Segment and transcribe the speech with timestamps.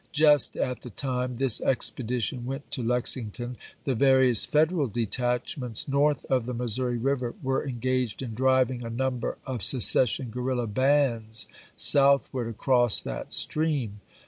[0.13, 6.47] Just at the time this expedition went to Lexington, the various Federal detachments north of
[6.47, 11.45] the Missouri River were engaged in driving a number of secession guerrilla bands
[11.77, 13.99] southward across that stream.